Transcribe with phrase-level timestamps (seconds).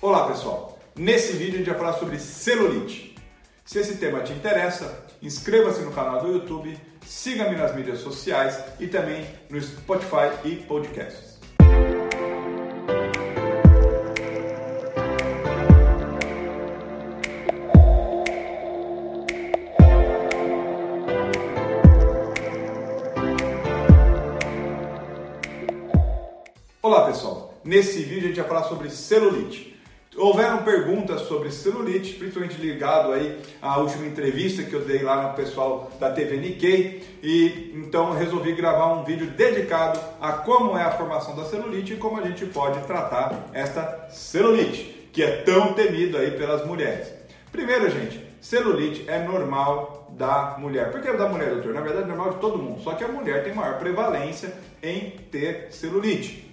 [0.00, 3.16] Olá pessoal, nesse vídeo a gente vai falar sobre celulite.
[3.64, 8.86] Se esse tema te interessa, inscreva-se no canal do YouTube, siga-me nas mídias sociais e
[8.86, 11.40] também no Spotify e podcasts.
[26.80, 29.77] Olá pessoal, nesse vídeo a gente vai falar sobre celulite.
[30.18, 35.34] Houveram perguntas sobre celulite, principalmente ligado aí à última entrevista que eu dei lá no
[35.34, 40.90] pessoal da TV Nikkei e então resolvi gravar um vídeo dedicado a como é a
[40.90, 46.18] formação da celulite e como a gente pode tratar esta celulite, que é tão temida
[46.18, 47.12] aí pelas mulheres.
[47.52, 50.90] Primeiro, gente, celulite é normal da mulher.
[50.90, 51.72] Por que é da mulher, doutor?
[51.72, 55.10] Na verdade, é normal de todo mundo, só que a mulher tem maior prevalência em
[55.30, 56.47] ter celulite.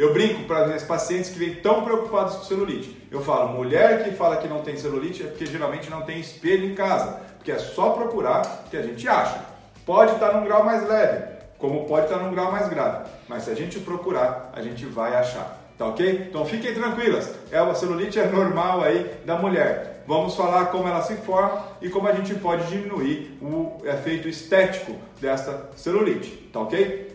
[0.00, 3.06] Eu brinco para as minhas pacientes que vêm tão preocupadas com celulite.
[3.10, 6.64] Eu falo, mulher que fala que não tem celulite é porque geralmente não tem espelho
[6.64, 9.44] em casa, porque é só procurar que a gente acha.
[9.84, 11.24] Pode estar num grau mais leve,
[11.58, 15.14] como pode estar num grau mais grave, mas se a gente procurar, a gente vai
[15.14, 15.60] achar.
[15.76, 16.28] Tá ok?
[16.30, 20.02] Então fiquem tranquilas, é a celulite é normal aí da mulher.
[20.06, 24.96] Vamos falar como ela se forma e como a gente pode diminuir o efeito estético
[25.20, 27.14] dessa celulite, tá ok?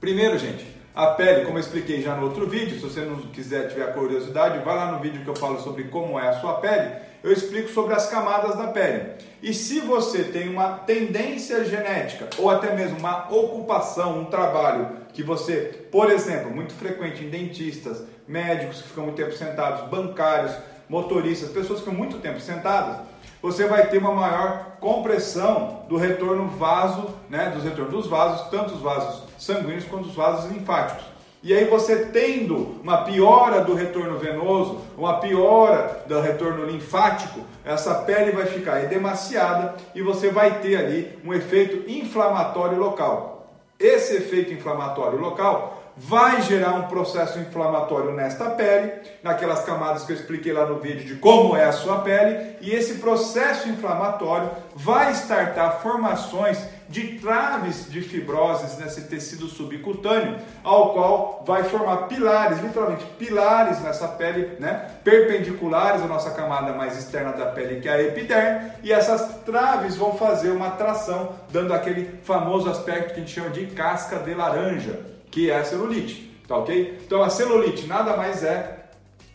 [0.00, 3.68] Primeiro, gente, a pele, como eu expliquei já no outro vídeo, se você não quiser,
[3.68, 6.90] tiver curiosidade, vai lá no vídeo que eu falo sobre como é a sua pele,
[7.22, 9.12] eu explico sobre as camadas da pele.
[9.40, 15.22] E se você tem uma tendência genética ou até mesmo uma ocupação, um trabalho que
[15.22, 20.52] você, por exemplo, muito frequente em dentistas, médicos que ficam muito tempo sentados, bancários,
[20.88, 23.06] motoristas, pessoas que ficam muito tempo sentadas,
[23.40, 28.74] você vai ter uma maior compressão do retorno vaso, né, dos retornos dos vasos, tanto
[28.74, 31.04] os vasos sanguíneos quanto os vasos linfáticos.
[31.40, 37.94] E aí você tendo uma piora do retorno venoso, uma piora do retorno linfático, essa
[37.94, 43.46] pele vai ficar edemaciada e você vai ter ali um efeito inflamatório local.
[43.78, 50.16] Esse efeito inflamatório local vai gerar um processo inflamatório nesta pele, naquelas camadas que eu
[50.16, 55.12] expliquei lá no vídeo de como é a sua pele, e esse processo inflamatório vai
[55.12, 63.04] startar formações de traves de fibroses nesse tecido subcutâneo, ao qual vai formar pilares, literalmente
[63.18, 68.02] pilares nessa pele, né, perpendiculares à nossa camada mais externa da pele, que é a
[68.02, 73.32] epiderme, e essas traves vão fazer uma tração, dando aquele famoso aspecto que a gente
[73.32, 76.98] chama de casca de laranja que é a celulite, tá ok?
[77.04, 78.86] Então a celulite nada mais é,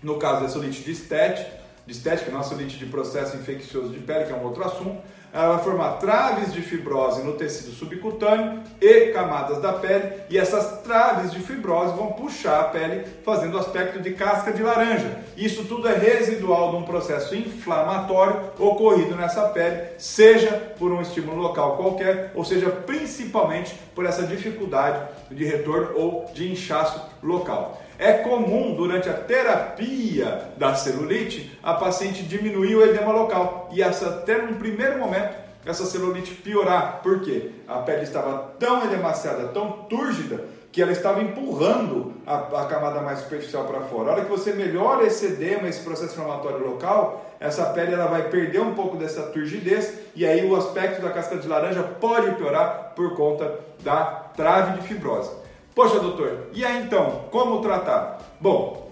[0.02, 4.31] no caso da celulite de estética, de estética, celulite de processo infeccioso de pele, que
[4.31, 5.01] é um outro assunto,
[5.33, 10.81] ela vai formar traves de fibrose no tecido subcutâneo e camadas da pele, e essas
[10.83, 15.23] traves de fibrose vão puxar a pele, fazendo o aspecto de casca de laranja.
[15.35, 21.41] Isso tudo é residual de um processo inflamatório ocorrido nessa pele, seja por um estímulo
[21.41, 27.81] local qualquer, ou seja, principalmente por essa dificuldade de retorno ou de inchaço local.
[28.03, 34.09] É comum durante a terapia da celulite a paciente diminuir o edema local e essa,
[34.09, 35.34] até num primeiro momento
[35.66, 37.00] essa celulite piorar.
[37.02, 37.52] Por quê?
[37.66, 43.19] A pele estava tão edemaciada, tão túrgida, que ela estava empurrando a, a camada mais
[43.19, 44.09] superficial para fora.
[44.09, 48.28] A hora que você melhora esse edema, esse processo inflamatório local, essa pele ela vai
[48.28, 52.92] perder um pouco dessa turgidez e aí o aspecto da casca de laranja pode piorar
[52.97, 54.03] por conta da
[54.36, 55.31] trave de fibrose.
[55.75, 58.19] Poxa, doutor, e aí então, como tratar?
[58.39, 58.91] Bom,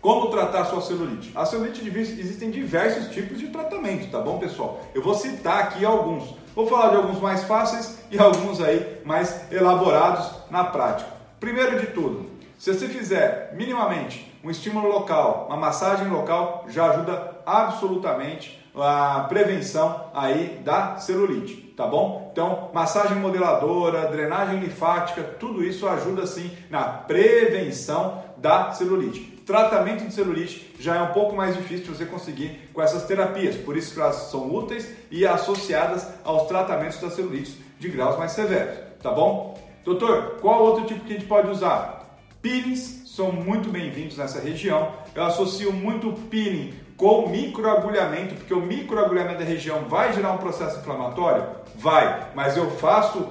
[0.00, 1.32] como tratar a sua celulite?
[1.34, 4.80] A celulite existem diversos tipos de tratamento, tá bom, pessoal?
[4.94, 6.34] Eu vou citar aqui alguns.
[6.54, 11.10] Vou falar de alguns mais fáceis e alguns aí mais elaborados na prática.
[11.40, 17.38] Primeiro de tudo, se você fizer minimamente um estímulo local, uma massagem local, já ajuda
[17.44, 22.19] absolutamente a prevenção aí da celulite, tá bom?
[22.32, 29.20] Então, massagem modeladora, drenagem linfática, tudo isso ajuda sim na prevenção da celulite.
[29.44, 33.56] Tratamento de celulite já é um pouco mais difícil de você conseguir com essas terapias,
[33.56, 38.30] por isso que elas são úteis e associadas aos tratamentos da celulite de graus mais
[38.32, 39.58] severos, tá bom?
[39.84, 42.18] Doutor, qual outro tipo que a gente pode usar?
[42.40, 44.92] Peelings são muito bem-vindos nessa região.
[45.14, 50.78] Eu associo muito peeling com microagulhamento, porque o microagulhamento da região vai gerar um processo
[50.78, 51.44] inflamatório?
[51.80, 53.26] Vai, mas eu faço,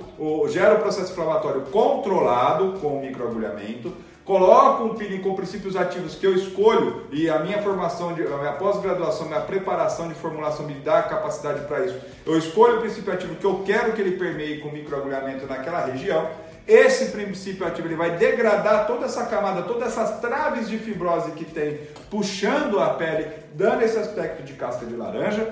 [0.49, 3.93] gero o processo inflamatório controlado com o microagulhamento,
[4.25, 8.37] coloco um peeling com princípios ativos que eu escolho e a minha formação, de, a
[8.37, 11.99] minha pós-graduação, minha preparação de formulação me dá capacidade para isso.
[12.25, 16.27] Eu escolho o princípio ativo que eu quero que ele permeie com microagulhamento naquela região
[16.69, 21.43] Esse princípio ativo ele vai degradar toda essa camada, todas essas traves de fibrose que
[21.43, 21.79] tem,
[22.11, 25.51] puxando a pele, dando esse aspecto de casca de laranja.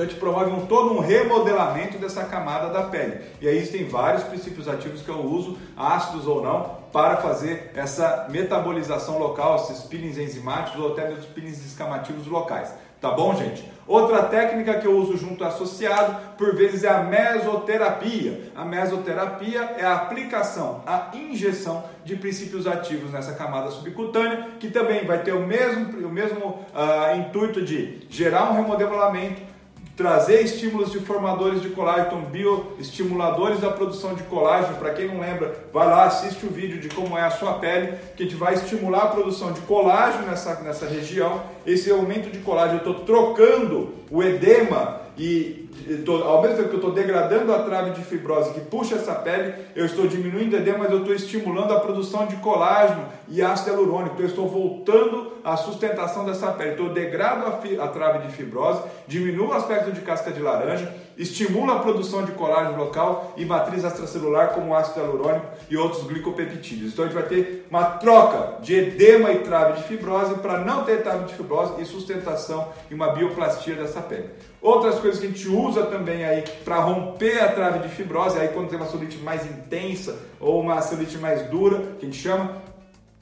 [0.00, 3.20] Então a gente promove um, todo um remodelamento dessa camada da pele.
[3.38, 8.26] E aí existem vários princípios ativos que eu uso, ácidos ou não, para fazer essa
[8.30, 12.72] metabolização local, esses peelings enzimáticos ou até mesmo peelings descamativos locais.
[12.98, 13.70] Tá bom, gente?
[13.86, 18.52] Outra técnica que eu uso junto associado, por vezes, é a mesoterapia.
[18.56, 25.04] A mesoterapia é a aplicação, a injeção de princípios ativos nessa camada subcutânea, que também
[25.04, 29.50] vai ter o mesmo, o mesmo uh, intuito de gerar um remodelamento,
[29.96, 34.76] trazer estímulos de formadores de colágeno, bioestimuladores da produção de colágeno.
[34.76, 37.94] Para quem não lembra, vai lá, assiste o vídeo de como é a sua pele,
[38.16, 41.42] que a gente vai estimular a produção de colágeno nessa, nessa região.
[41.66, 45.68] Esse aumento de colágeno, eu estou trocando o edema e
[46.04, 49.14] tô, ao mesmo tempo que eu estou degradando a trave de fibrose que puxa essa
[49.14, 53.42] pele, eu estou diminuindo o edema, mas eu estou estimulando a produção de colágeno e
[53.42, 54.14] ácido hialurônico.
[54.14, 56.72] Então eu estou voltando a sustentação dessa pele.
[56.72, 60.92] Então eu degrado a, a trave de fibrose, diminuo o aspecto de casca de laranja,
[61.16, 66.92] estimula a produção de colágeno local e matriz extracelular como ácido hialurônico e outros glicopeptídeos.
[66.92, 70.84] Então a gente vai ter uma troca de edema e trave de fibrose para não
[70.84, 74.30] ter trave de fibrose e sustentação e uma bioplastia dessa pele.
[74.62, 78.48] Outras coisas que a gente usa também aí para romper a trave de fibrose, aí
[78.48, 82.60] quando tem uma celulite mais intensa ou uma celulite mais dura, que a gente chama,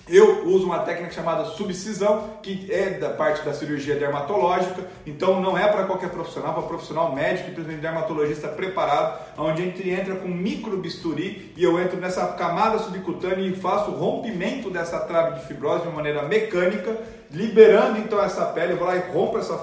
[0.09, 5.57] eu uso uma técnica chamada subcisão, que é da parte da cirurgia dermatológica, então não
[5.57, 10.29] é para qualquer profissional, para profissional médico, principalmente dermatologista preparado, onde a gente entra com
[10.29, 15.47] micro bisturi e eu entro nessa camada subcutânea e faço o rompimento dessa trave de
[15.47, 16.97] fibrose de uma maneira mecânica
[17.31, 19.55] liberando então essa pele, eu vou lá e rompo essa,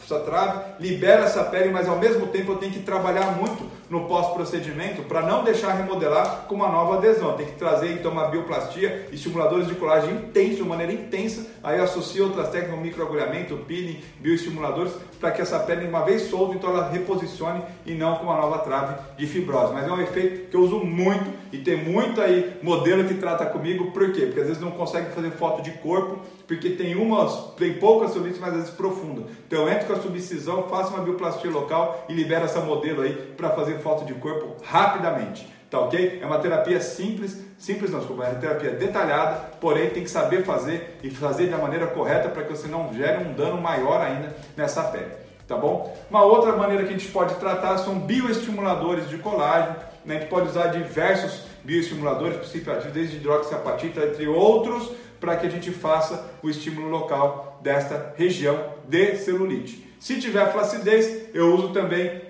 [0.00, 4.06] essa trave, libera essa pele, mas ao mesmo tempo eu tenho que trabalhar muito no
[4.06, 7.36] pós-procedimento para não deixar remodelar com uma nova adesão.
[7.36, 12.24] Tem que trazer então uma bioplastia, estimuladores de colagem intenso, de maneira intensa, aí associo
[12.24, 17.62] outras técnicas, microagulhamento, peeling, bioestimuladores, para que essa pele, uma vez solta, então ela reposicione
[17.84, 19.72] e não com uma nova trave de fibrose.
[19.72, 23.46] Mas é um efeito que eu uso muito e tem muito aí modelo que trata
[23.46, 24.26] comigo, por quê?
[24.26, 28.40] Porque às vezes não consegue fazer foto de corpo, porque tem umas, tem poucas celulites,
[28.40, 29.22] mas às vezes profunda.
[29.46, 33.14] Então eu entro com a subcisão, faço uma bioplastia local e libero essa modelo aí
[33.36, 35.57] para fazer foto de corpo rapidamente.
[35.70, 36.18] Tá ok?
[36.22, 40.42] É uma terapia simples, simples não, desculpa, é uma terapia detalhada, porém tem que saber
[40.42, 44.34] fazer e fazer da maneira correta para que você não gere um dano maior ainda
[44.56, 45.10] nessa pele.
[45.46, 45.96] Tá bom?
[46.10, 49.76] Uma outra maneira que a gente pode tratar são bioestimuladores de colágeno.
[50.04, 50.16] Né?
[50.16, 55.50] A gente pode usar diversos bioestimuladores, princípio ativo, desde hidroxiapatita, entre outros, para que a
[55.50, 59.86] gente faça o estímulo local desta região de celulite.
[59.98, 62.22] Se tiver flacidez, eu uso também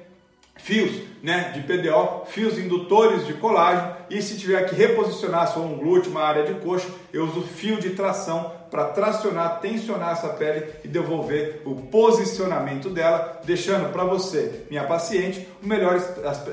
[0.57, 5.77] fios né, de PDO, fios indutores de colágeno e se tiver que reposicionar só um
[5.77, 10.67] glúteo, uma área de coxa, eu uso fio de tração para tracionar, tensionar essa pele
[10.85, 15.97] e devolver o posicionamento dela, deixando para você, minha paciente, o melhor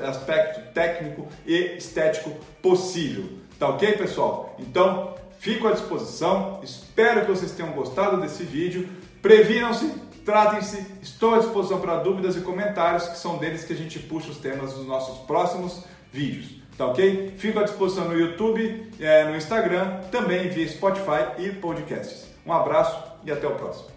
[0.02, 2.30] aspecto técnico e estético
[2.62, 3.24] possível.
[3.58, 4.56] Tá ok, pessoal?
[4.58, 8.88] Então, Fico à disposição, espero que vocês tenham gostado desse vídeo.
[9.20, 9.92] Previnam-se,
[10.26, 14.30] tratem-se, estou à disposição para dúvidas e comentários, que são deles que a gente puxa
[14.30, 16.56] os temas dos nossos próximos vídeos.
[16.76, 17.34] Tá ok?
[17.38, 22.26] Fico à disposição no YouTube, é, no Instagram, também via Spotify e podcasts.
[22.44, 23.96] Um abraço e até o próximo.